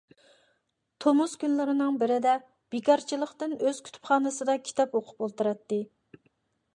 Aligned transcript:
تومۇز 1.03 1.33
كۈنلىرىنىڭ 1.43 1.99
بىرىدە، 2.03 2.33
بىكارچىلىقتىن 2.75 3.53
ئۆز 3.59 3.81
كۇتۇپخانىسىدا 3.89 4.57
كىتاب 4.71 4.97
ئوقۇپ 5.01 5.23
ئولتۇراتتى. 5.27 5.81